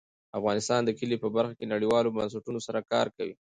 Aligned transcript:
افغانستان 0.39 0.81
د 0.85 0.89
کلي 0.99 1.17
په 1.23 1.27
برخه 1.35 1.53
کې 1.59 1.71
نړیوالو 1.73 2.13
بنسټونو 2.17 2.59
سره 2.67 2.79
کار 2.91 3.07
کوي. 3.15 3.29